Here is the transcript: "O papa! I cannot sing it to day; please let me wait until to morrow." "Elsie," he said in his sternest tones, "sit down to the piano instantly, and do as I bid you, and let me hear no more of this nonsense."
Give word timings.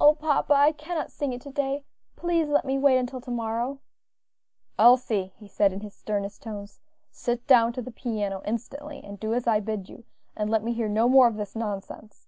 "O 0.00 0.12
papa! 0.16 0.54
I 0.54 0.72
cannot 0.72 1.12
sing 1.12 1.32
it 1.32 1.40
to 1.42 1.52
day; 1.52 1.84
please 2.16 2.48
let 2.48 2.64
me 2.64 2.80
wait 2.80 2.96
until 2.98 3.20
to 3.20 3.30
morrow." 3.30 3.78
"Elsie," 4.76 5.34
he 5.36 5.46
said 5.46 5.72
in 5.72 5.82
his 5.82 5.94
sternest 5.94 6.42
tones, 6.42 6.80
"sit 7.12 7.46
down 7.46 7.72
to 7.74 7.80
the 7.80 7.92
piano 7.92 8.42
instantly, 8.44 9.00
and 9.04 9.20
do 9.20 9.32
as 9.34 9.46
I 9.46 9.60
bid 9.60 9.88
you, 9.88 10.02
and 10.34 10.50
let 10.50 10.64
me 10.64 10.72
hear 10.72 10.88
no 10.88 11.08
more 11.08 11.28
of 11.28 11.36
this 11.36 11.54
nonsense." 11.54 12.26